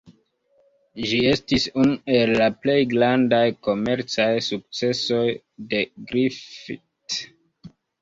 [1.09, 5.23] Ĝi estis unu el la plej grandaj komercaj sukcesoj
[5.77, 7.25] de Griffith.